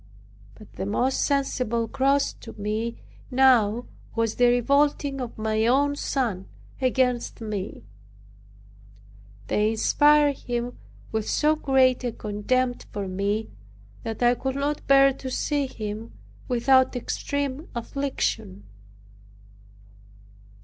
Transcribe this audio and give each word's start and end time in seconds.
But 0.55 0.73
the 0.77 0.87
most 0.87 1.21
sensible 1.21 1.87
cross 1.87 2.33
to 2.33 2.53
me 2.53 2.95
now 3.29 3.85
was 4.15 4.33
the 4.33 4.47
revolting 4.47 5.21
of 5.21 5.37
my 5.37 5.67
own 5.67 5.95
son 5.95 6.47
against 6.81 7.39
me. 7.39 7.83
They 9.45 9.69
inspired 9.73 10.37
him 10.39 10.79
with 11.11 11.29
so 11.29 11.55
great 11.55 12.03
a 12.03 12.11
contempt 12.11 12.87
for 12.91 13.07
me, 13.07 13.51
that 14.01 14.23
I 14.23 14.33
could 14.33 14.55
not 14.55 14.87
bear 14.87 15.13
to 15.13 15.29
see 15.29 15.67
him 15.67 16.13
without 16.47 16.95
extreme 16.95 17.69
affliction. 17.75 18.63